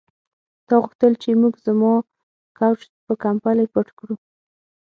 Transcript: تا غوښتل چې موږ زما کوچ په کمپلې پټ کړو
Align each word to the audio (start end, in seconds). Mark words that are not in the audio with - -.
تا 0.67 0.73
غوښتل 0.81 1.13
چې 1.21 1.29
موږ 1.41 1.53
زما 1.65 1.93
کوچ 2.57 2.79
په 3.05 3.13
کمپلې 3.23 3.65
پټ 3.73 3.87
کړو 3.97 4.15